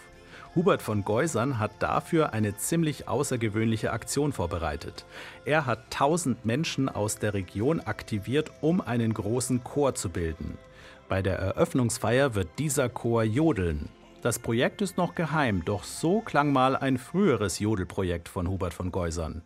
[0.54, 5.04] Hubert von Geusern hat dafür eine ziemlich außergewöhnliche Aktion vorbereitet.
[5.44, 10.56] Er hat 1000 Menschen aus der Region aktiviert, um einen großen Chor zu bilden.
[11.10, 13.90] Bei der Eröffnungsfeier wird dieser Chor jodeln.
[14.22, 18.92] Das Projekt ist noch geheim, doch so klang mal ein früheres Jodelprojekt von Hubert von
[18.92, 19.42] Geusern.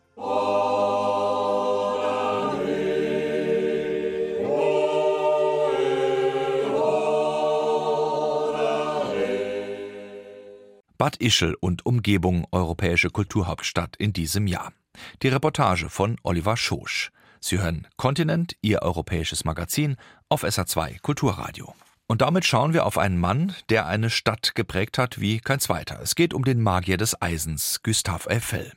[10.99, 14.75] Bad Ischl und Umgebung Europäische Kulturhauptstadt in diesem Jahr.
[15.23, 17.13] Die Reportage von Oliver Schosch.
[17.41, 19.97] Sie hören Kontinent, Ihr europäisches Magazin
[20.29, 21.75] auf SA2 Kulturradio.
[22.09, 26.01] Und damit schauen wir auf einen Mann, der eine Stadt geprägt hat wie kein zweiter.
[26.01, 28.73] Es geht um den Magier des Eisens, Gustave Eiffel.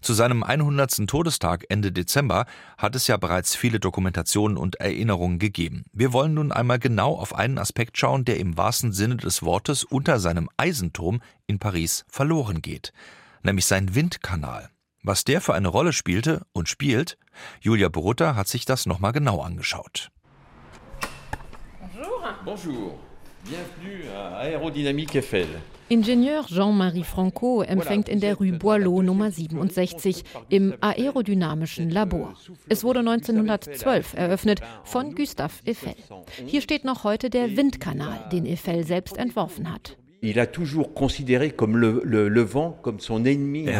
[0.00, 1.06] Zu seinem 100.
[1.06, 2.46] Todestag Ende Dezember
[2.78, 5.84] hat es ja bereits viele Dokumentationen und Erinnerungen gegeben.
[5.92, 9.84] Wir wollen nun einmal genau auf einen Aspekt schauen, der im wahrsten Sinne des Wortes
[9.84, 12.92] unter seinem Eisenturm in Paris verloren geht,
[13.42, 14.70] nämlich sein Windkanal.
[15.02, 17.18] Was der für eine Rolle spielte und spielt,
[17.60, 20.10] Julia Borutta hat sich das nochmal genau angeschaut.
[22.44, 22.98] Bonjour.
[23.44, 25.46] Bienvenue à Aérodynamique Eiffel.
[25.90, 32.34] Ingenieur Jean-Marie Franco empfängt in der Rue Boileau Nummer 67 im aerodynamischen Labor.
[32.68, 35.94] Es wurde 1912 eröffnet von Gustave Eiffel.
[36.46, 39.98] Hier steht noch heute der Windkanal, den Eiffel selbst entworfen hat.
[40.22, 40.44] Er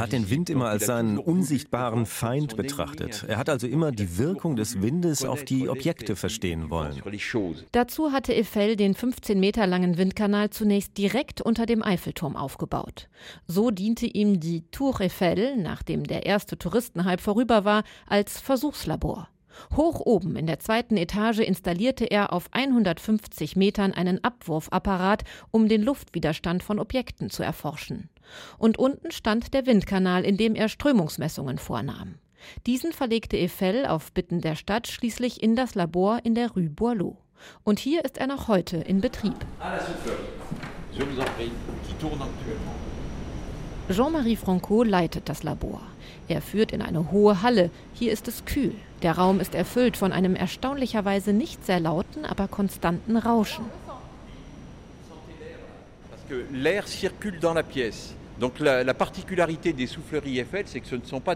[0.00, 3.26] hat den Wind immer als seinen unsichtbaren Feind betrachtet.
[3.28, 7.02] Er hat also immer die Wirkung des Windes auf die Objekte verstehen wollen.
[7.72, 13.08] Dazu hatte Eiffel den 15 Meter langen Windkanal zunächst direkt unter dem Eiffelturm aufgebaut.
[13.46, 19.28] So diente ihm die Tour Eiffel, nachdem der erste Touristenhype vorüber war, als Versuchslabor.
[19.76, 25.82] Hoch oben in der zweiten Etage installierte er auf 150 Metern einen Abwurfapparat, um den
[25.82, 28.08] Luftwiderstand von Objekten zu erforschen.
[28.58, 32.16] Und unten stand der Windkanal, in dem er Strömungsmessungen vornahm.
[32.66, 37.18] Diesen verlegte Eiffel auf Bitten der Stadt schließlich in das Labor in der Rue Boileau.
[37.64, 39.34] Und hier ist er noch heute in Betrieb.
[43.90, 45.82] Jean-Marie Franco leitet das Labor.
[46.28, 47.70] Er führt in eine hohe Halle.
[47.92, 48.74] Hier ist es kühl.
[49.02, 53.64] Der Raum ist erfüllt von einem erstaunlicherweise nicht sehr lauten, aber konstanten Rauschen.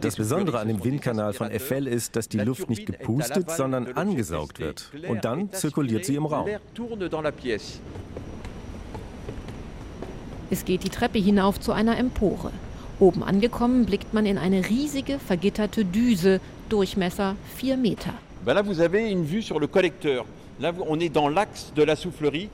[0.00, 4.60] Das Besondere an dem Windkanal von Eiffel ist, dass die Luft nicht gepustet, sondern angesaugt
[4.60, 4.90] wird.
[5.08, 6.48] Und dann zirkuliert sie im Raum.
[10.50, 12.52] Es geht die Treppe hinauf zu einer Empore.
[13.00, 18.14] Oben angekommen blickt man in eine riesige vergitterte Düse, Durchmesser 4 Meter.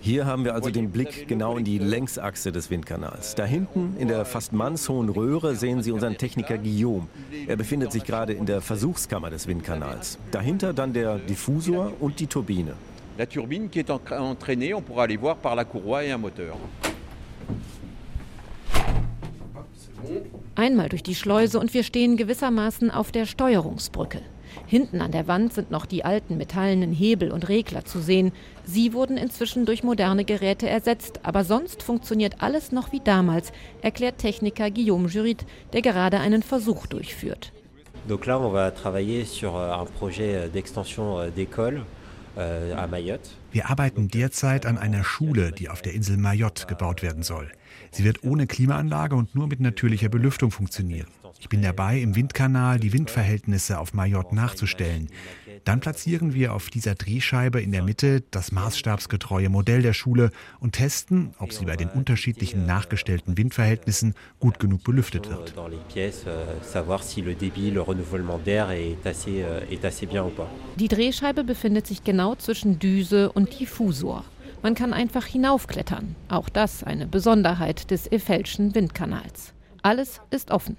[0.01, 3.35] Hier haben wir also den Blick genau in die Längsachse des Windkanals.
[3.35, 7.09] Da hinten in der fast mannshohen Röhre sehen Sie unseren Techniker Guillaume.
[7.47, 10.19] Er befindet sich gerade in der Versuchskammer des Windkanals.
[10.31, 12.75] Dahinter dann der Diffusor und die Turbine.
[13.19, 16.57] La turbine qui est entraînée, on pourra aller voir par la courroie et un moteur.
[20.61, 24.21] Einmal durch die Schleuse und wir stehen gewissermaßen auf der Steuerungsbrücke.
[24.67, 28.31] Hinten an der Wand sind noch die alten metallenen Hebel und Regler zu sehen.
[28.67, 34.19] Sie wurden inzwischen durch moderne Geräte ersetzt, aber sonst funktioniert alles noch wie damals, erklärt
[34.19, 37.53] Techniker Guillaume Jurit, der gerade einen Versuch durchführt.
[38.07, 41.85] Donc là, on va travailler sur euh, un projet euh, d'extension euh, d'école
[42.37, 43.31] à Mayotte.
[43.51, 47.51] Wir arbeiten derzeit an einer Schule, die auf der Insel Mayotte gebaut werden soll.
[47.93, 51.09] Sie wird ohne Klimaanlage und nur mit natürlicher Belüftung funktionieren.
[51.41, 55.09] Ich bin dabei, im Windkanal die Windverhältnisse auf Mayotte nachzustellen.
[55.65, 60.73] Dann platzieren wir auf dieser Drehscheibe in der Mitte das maßstabsgetreue Modell der Schule und
[60.73, 65.55] testen, ob sie bei den unterschiedlichen nachgestellten Windverhältnissen gut genug belüftet wird.
[70.77, 74.25] Die Drehscheibe befindet sich genau zwischen Düse und Diffusor.
[74.63, 76.17] Man kann einfach hinaufklettern.
[76.29, 79.55] Auch das eine Besonderheit des Effelschen Windkanals.
[79.83, 80.77] Alles ist offen.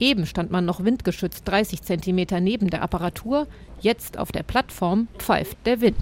[0.00, 3.46] Eben stand man noch windgeschützt 30 Zentimeter neben der Apparatur.
[3.80, 5.96] Jetzt auf der Plattform pfeift der Wind.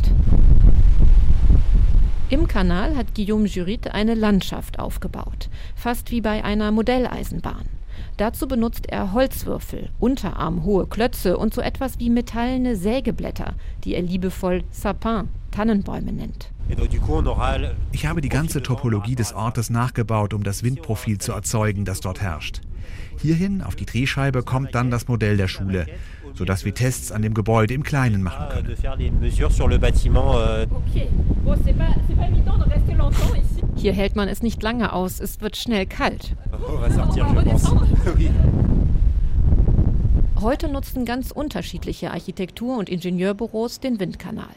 [2.31, 7.67] Im Kanal hat Guillaume Jurit eine Landschaft aufgebaut, fast wie bei einer Modelleisenbahn.
[8.17, 13.55] Dazu benutzt er Holzwürfel, unterarmhohe Klötze und so etwas wie metallene Sägeblätter,
[13.85, 16.51] die er liebevoll Sapin, Tannenbäume nennt.
[17.93, 22.21] Ich habe die ganze Topologie des Ortes nachgebaut, um das Windprofil zu erzeugen, das dort
[22.21, 22.61] herrscht.
[23.21, 25.87] Hierhin, auf die Drehscheibe, kommt dann das Modell der Schule,
[26.35, 28.77] sodass wir Tests an dem Gebäude im Kleinen machen können.
[33.77, 36.37] Hier hält man es nicht lange aus, es wird schnell kalt.
[40.41, 44.49] Heute nutzen ganz unterschiedliche Architektur- und Ingenieurbüros den Windkanal.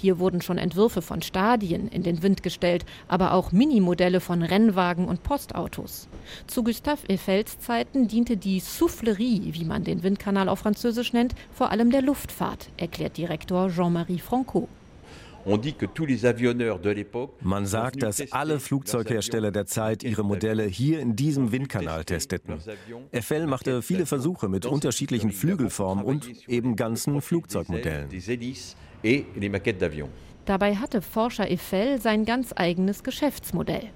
[0.00, 5.04] Hier wurden schon Entwürfe von Stadien in den Wind gestellt, aber auch Minimodelle von Rennwagen
[5.04, 6.08] und Postautos.
[6.46, 11.70] Zu Gustave Eiffels Zeiten diente die Soufflerie, wie man den Windkanal auf Französisch nennt, vor
[11.70, 14.68] allem der Luftfahrt, erklärt Direktor Jean-Marie Franco.
[17.42, 22.54] Man sagt, dass alle Flugzeughersteller der Zeit ihre Modelle hier in diesem Windkanal testeten.
[23.12, 28.08] Eiffel machte viele Versuche mit unterschiedlichen Flügelformen und eben ganzen Flugzeugmodellen.
[30.46, 33.90] Dabei hatte Forscher Eiffel sein ganz eigenes Geschäftsmodell.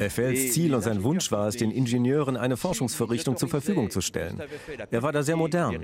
[0.00, 4.42] Eiffels Ziel und sein Wunsch war es, den Ingenieuren eine Forschungsvorrichtung zur Verfügung zu stellen.
[4.90, 5.78] Er war da sehr modern.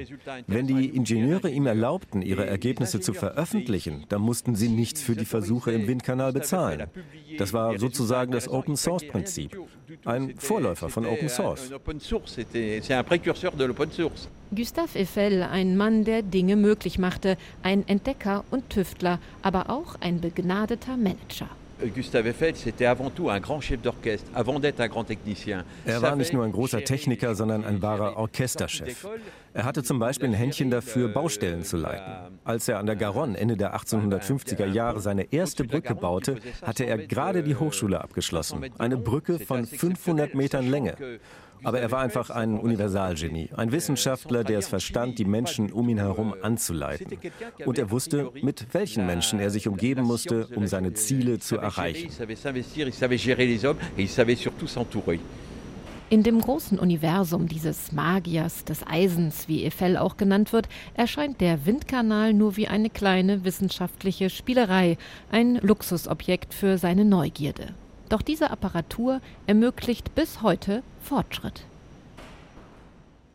[0.48, 5.26] Wenn die Ingenieure ihm erlaubten, ihre Ergebnisse zu veröffentlichen, dann mussten sie nichts für die
[5.26, 6.88] Versuche im Windkanal bezahlen.
[7.38, 9.57] Das war sozusagen das Open Source Prinzip.
[10.05, 11.70] Ein Vorläufer von Open Source.
[14.55, 20.21] Gustave Eiffel, ein Mann, der Dinge möglich machte, ein Entdecker und Tüftler, aber auch ein
[20.21, 21.49] begnadeter Manager.
[21.95, 25.65] Gustave Eiffel, c'était avant tout un grand chef d'orchestre, avant d'être un grand technicien.
[25.87, 29.09] Er war nicht nur ein großer Techniker, sondern ein wahrer Orchesterchef.
[29.55, 32.38] Er hatte zum Beispiel ein Händchen dafür, Baustellen zu leiten.
[32.45, 36.99] Als er an der Garonne Ende der 1850er Jahre seine erste Brücke baute, hatte er
[36.99, 38.65] gerade die Hochschule abgeschlossen.
[38.79, 40.95] Eine Brücke von 500 Metern Länge.
[41.64, 45.98] Aber er war einfach ein Universalgenie, ein Wissenschaftler, der es verstand, die Menschen um ihn
[45.98, 47.18] herum anzuleiten.
[47.64, 52.11] Und er wusste, mit welchen Menschen er sich umgeben musste, um seine Ziele zu erreichen.
[56.12, 61.64] In dem großen Universum dieses Magiers des Eisens, wie Eiffel auch genannt wird, erscheint der
[61.64, 64.98] Windkanal nur wie eine kleine wissenschaftliche Spielerei,
[65.31, 67.75] ein Luxusobjekt für seine Neugierde.
[68.12, 71.64] Doch diese Apparatur ermöglicht bis heute Fortschritt.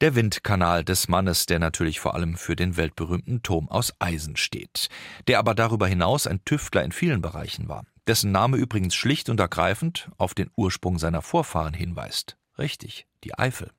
[0.02, 4.90] Der Windkanal des Mannes, der natürlich vor allem für den weltberühmten Turm aus Eisen steht,
[5.28, 9.40] der aber darüber hinaus ein Tüftler in vielen Bereichen war, dessen Name übrigens schlicht und
[9.40, 12.38] ergreifend auf den Ursprung seiner Vorfahren hinweist.
[12.60, 13.72] Richtig, die Eifel.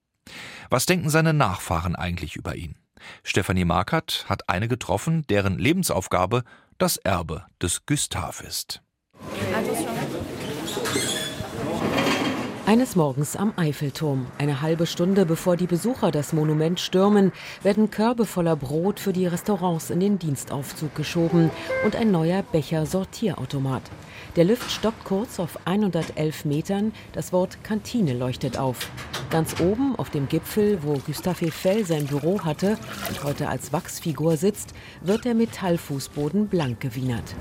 [0.69, 2.75] Was denken seine Nachfahren eigentlich über ihn?
[3.23, 6.43] Stefanie Markert hat eine getroffen, deren Lebensaufgabe
[6.77, 8.83] das Erbe des Gustav ist.
[12.69, 18.27] Eines Morgens am Eiffelturm, eine halbe Stunde bevor die Besucher das Monument stürmen, werden Körbe
[18.27, 21.51] voller Brot für die Restaurants in den Dienstaufzug geschoben
[21.87, 23.81] und ein neuer Becher-Sortierautomat.
[24.37, 26.93] Der Lift stoppt kurz auf 111 Metern.
[27.15, 28.91] Das Wort Kantine leuchtet auf.
[29.31, 32.77] Ganz oben auf dem Gipfel, wo Gustave Eiffel sein Büro hatte
[33.09, 37.35] und heute als Wachsfigur sitzt, wird der Metallfußboden blank gewienert.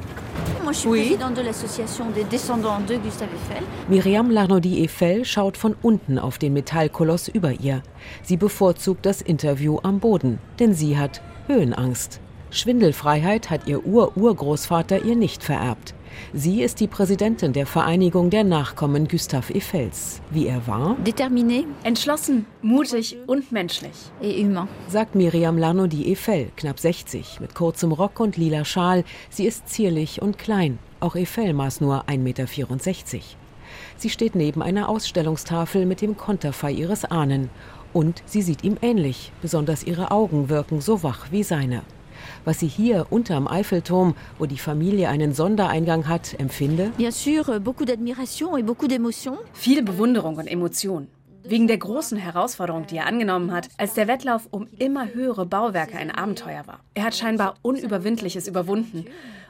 [3.87, 7.81] Miriam Larnaudy-Eiffel schaut von unten auf den Metallkoloss über ihr.
[8.23, 12.19] Sie bevorzugt das Interview am Boden, denn sie hat Höhenangst.
[12.51, 15.93] Schwindelfreiheit hat ihr Ur-Urgroßvater ihr nicht vererbt.
[16.33, 20.21] Sie ist die Präsidentin der Vereinigung der Nachkommen Gustave Eiffels.
[20.31, 20.97] Wie er war?
[21.05, 23.93] Determiné, entschlossen, mutig und menschlich.
[24.21, 24.67] Et humain.
[24.87, 29.03] Sagt Miriam Larnaudy Eiffel, knapp 60, mit kurzem Rock und lila Schal.
[29.29, 30.79] Sie ist zierlich und klein.
[30.99, 32.47] Auch Eiffel maß nur 1,64 Meter.
[33.97, 37.49] Sie steht neben einer Ausstellungstafel mit dem Konterfei ihres Ahnen.
[37.93, 39.31] Und sie sieht ihm ähnlich.
[39.41, 41.83] Besonders ihre Augen wirken so wach wie seine
[42.45, 46.91] was sie hier unterm Eiffelturm, wo die Familie einen Sondereingang hat, empfinde?
[49.53, 51.07] Viele Bewunderung und Emotion.
[51.43, 55.97] Wegen der großen Herausforderung, die er angenommen hat, als der Wettlauf um immer höhere Bauwerke
[55.97, 56.81] ein Abenteuer war.
[56.93, 59.05] Er hat scheinbar Unüberwindliches überwunden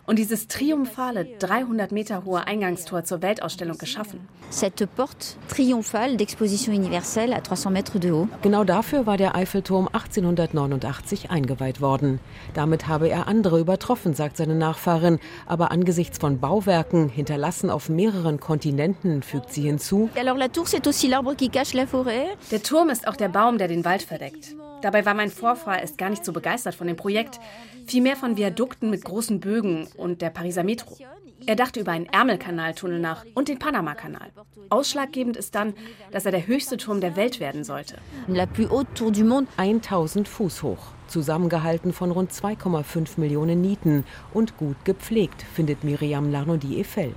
[0.08, 4.28] und dieses triumphale 300 Meter hohe Eingangstor zur Weltausstellung geschaffen.
[4.50, 8.30] Cette porte triomphale d'exposition universelle à 300 mètres de haut.
[8.42, 12.20] Genau dafür war der Eiffelturm 1889 eingeweiht worden.
[12.54, 15.20] Damit habe er andere übertroffen, sagt seine Nachfahrin.
[15.46, 20.10] Aber angesichts von Bauwerken, hinterlassen auf mehreren Kontinenten, fügt sie hinzu.
[20.18, 22.28] Alors la tour, c'est aussi l'arbre qui cache la forêt.
[22.52, 24.56] Der Turm ist auch der Baum, der den Wald verdeckt.
[24.82, 27.40] Dabei war mein Vorfahr erst gar nicht so begeistert von dem Projekt,
[27.88, 30.98] vielmehr von Viadukten mit großen Bögen und der Pariser Metro.
[31.46, 34.32] Er dachte über einen Ärmelkanaltunnel nach und den Panamakanal.
[34.70, 35.74] Ausschlaggebend ist dann,
[36.12, 37.98] dass er der höchste Turm der Welt werden sollte.
[38.28, 44.04] La plus haute tour du monde, 1000 Fuß hoch, zusammengehalten von rund 2,5 Millionen Nieten
[44.34, 47.14] und gut gepflegt, findet Miriam Larnaudy Eiffel.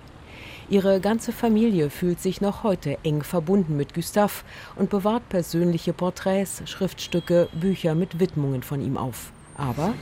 [0.69, 4.45] Ihre ganze Familie fühlt sich noch heute eng verbunden mit Gustave
[4.77, 9.33] und bewahrt persönliche Porträts, Schriftstücke, Bücher mit Widmungen von ihm auf.
[9.61, 9.93] Aber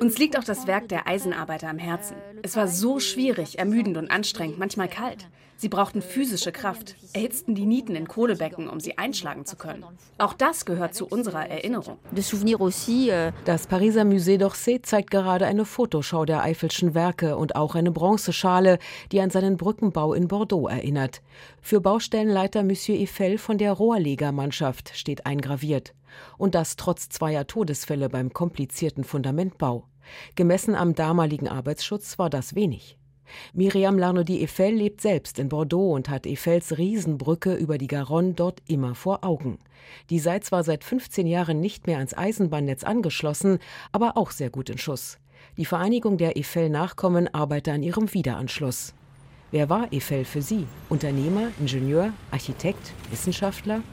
[0.00, 2.16] uns liegt auch das Werk der Eisenarbeiter am Herzen.
[2.42, 5.28] Es war so schwierig, ermüdend und anstrengend, manchmal kalt.
[5.62, 9.84] Sie brauchten physische Kraft, erhitzten die Nieten in Kohlebecken, um sie einschlagen zu können.
[10.18, 11.98] Auch das gehört zu unserer Erinnerung.
[12.10, 17.92] Euh, das Pariser Musée d'Orsay zeigt gerade eine Fotoschau der Eifelschen Werke und auch eine
[17.92, 18.80] Bronzeschale,
[19.12, 21.22] die an seinen Brückenbau in Bordeaux erinnert.
[21.60, 25.94] Für Baustellenleiter Monsieur Eiffel von der Rohrlegermannschaft steht eingraviert.
[26.38, 29.84] Und das trotz zweier Todesfälle beim komplizierten Fundamentbau.
[30.34, 32.98] Gemessen am damaligen Arbeitsschutz war das wenig.
[33.52, 38.94] Miriam Larnaudy-Eiffel lebt selbst in Bordeaux und hat Eiffels Riesenbrücke über die Garonne dort immer
[38.94, 39.58] vor Augen.
[40.10, 43.58] Die sei zwar seit 15 Jahren nicht mehr ans Eisenbahnnetz angeschlossen,
[43.90, 45.18] aber auch sehr gut in Schuss.
[45.56, 48.94] Die Vereinigung der Eiffel-Nachkommen arbeite an ihrem Wiederanschluss.
[49.52, 50.66] Wer war Eiffel für Sie?
[50.88, 53.82] Unternehmer, Ingenieur, Architekt, Wissenschaftler?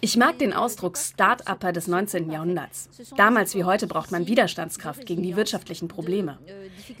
[0.00, 2.30] Ich mag den Ausdruck Start-Upper des 19.
[2.30, 2.90] Jahrhunderts.
[3.16, 6.38] Damals wie heute braucht man Widerstandskraft gegen die wirtschaftlichen Probleme.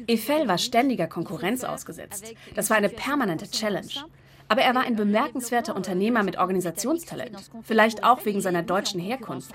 [0.08, 2.32] Eiffel war ständiger Konkurrenz ausgesetzt.
[2.54, 3.92] Das war eine permanente Challenge.
[4.48, 7.50] Aber er war ein bemerkenswerter Unternehmer mit Organisationstalent.
[7.62, 9.52] Vielleicht auch wegen seiner deutschen Herkunft.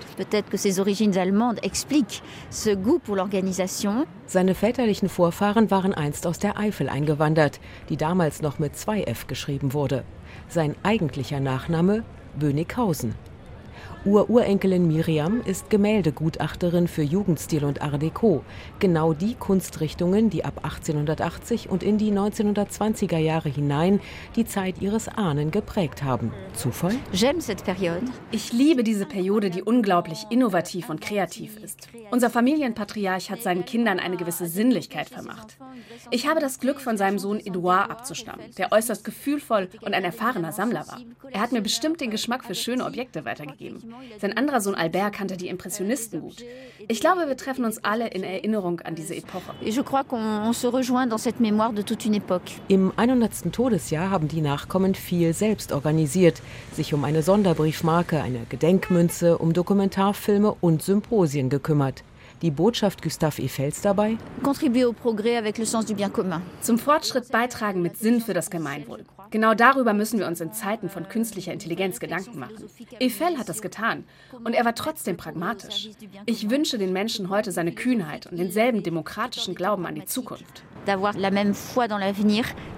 [4.27, 9.73] Seine väterlichen Vorfahren waren einst aus der Eifel eingewandert, die damals noch mit 2F geschrieben
[9.73, 10.03] wurde.
[10.47, 12.03] Sein eigentlicher Nachname
[12.39, 13.15] Bönighausen.
[14.05, 18.43] Ururenkelin Miriam ist Gemäldegutachterin für Jugendstil und Art Deco,
[18.79, 24.01] genau die Kunstrichtungen, die ab 1880 und in die 1920er Jahre hinein
[24.35, 26.33] die Zeit ihres Ahnen geprägt haben.
[26.53, 26.95] Zufall?
[28.31, 31.87] Ich liebe diese Periode, die unglaublich innovativ und kreativ ist.
[32.11, 35.57] Unser Familienpatriarch hat seinen Kindern eine gewisse Sinnlichkeit vermacht.
[36.11, 40.51] Ich habe das Glück, von seinem Sohn Edouard abzustammen, der äußerst gefühlvoll und ein erfahrener
[40.51, 40.99] Sammler war.
[41.31, 43.92] Er hat mir bestimmt den Geschmack für schöne Objekte weitergegeben.
[44.19, 46.43] Sein anderer Sohn Albert kannte die Impressionisten gut.
[46.87, 49.53] Ich glaube, wir treffen uns alle in Erinnerung an diese Epoche.
[52.67, 53.51] Im 100.
[53.51, 56.41] Todesjahr haben die Nachkommen viel selbst organisiert,
[56.73, 62.03] sich um eine Sonderbriefmarke, eine Gedenkmünze, um Dokumentarfilme und Symposien gekümmert.
[62.43, 64.17] Die Botschaft Gustave Eiffels dabei?
[66.59, 69.05] Zum Fortschritt beitragen mit Sinn für das Gemeinwohl.
[69.31, 72.69] Genau darüber müssen wir uns in Zeiten von künstlicher Intelligenz Gedanken machen.
[73.01, 74.03] Eiffel hat das getan
[74.43, 75.91] und er war trotzdem pragmatisch.
[76.25, 80.63] Ich wünsche den Menschen heute seine Kühnheit und denselben demokratischen Glauben an die Zukunft.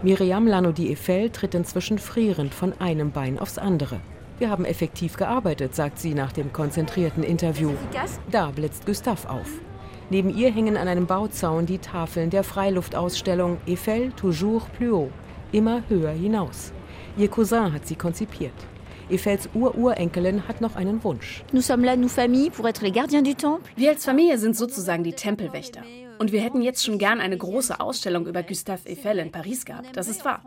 [0.04, 4.00] Miriam Larnaudy-Eiffel tritt inzwischen frierend von einem Bein aufs andere.
[4.38, 7.72] Wir haben effektiv gearbeitet, sagt sie nach dem konzentrierten Interview.
[8.30, 9.48] Da blitzt Gustav auf.
[10.10, 15.12] Neben ihr hängen an einem Bauzaun die Tafeln der Freiluftausstellung Eiffel toujours plus haut,
[15.52, 16.74] immer höher hinaus.
[17.18, 18.54] Ihr Cousin hat sie konzipiert.
[19.10, 21.44] Eiffels Ururenkelin hat noch einen Wunsch.
[23.76, 25.82] Wir als Familie sind sozusagen die Tempelwächter.
[26.18, 29.96] Und wir hätten jetzt schon gern eine große Ausstellung über Gustave Eiffel in Paris gehabt.
[29.96, 30.42] Das ist wahr.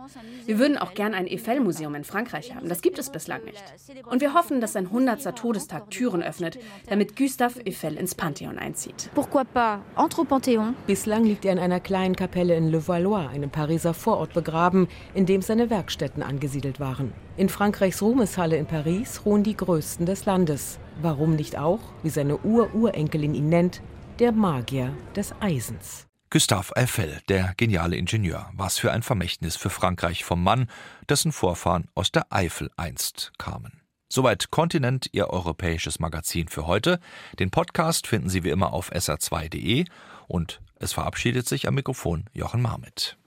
[0.47, 2.69] Wir würden auch gern ein Eiffel-Museum in Frankreich haben.
[2.69, 3.63] Das gibt es bislang nicht.
[4.11, 5.37] Und wir hoffen, dass sein 100.
[5.37, 6.59] Todestag Türen öffnet,
[6.89, 9.11] damit Gustave Eiffel ins Pantheon einzieht.
[9.15, 10.75] Pourquoi pas entre au Panthéon?
[10.87, 15.27] Bislang liegt er in einer kleinen Kapelle in Le Valois, einem Pariser Vorort, begraben, in
[15.27, 17.13] dem seine Werkstätten angesiedelt waren.
[17.37, 20.79] In Frankreichs Ruhmeshalle in Paris ruhen die größten des Landes.
[21.01, 23.81] Warum nicht auch, wie seine Ururenkelin ihn nennt,
[24.19, 26.07] der Magier des Eisens.
[26.31, 28.51] Gustave Eiffel, der geniale Ingenieur.
[28.53, 30.69] Was für ein Vermächtnis für Frankreich vom Mann,
[31.09, 33.81] dessen Vorfahren aus der Eifel einst kamen.
[34.09, 36.99] Soweit Kontinent, Ihr europäisches Magazin für heute.
[37.39, 39.85] Den Podcast finden Sie wie immer auf sr2.de
[40.27, 43.19] und es verabschiedet sich am Mikrofon Jochen Marmit.